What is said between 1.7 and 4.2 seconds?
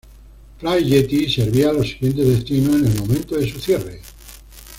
los siguientes destinos en el momento de su cierre.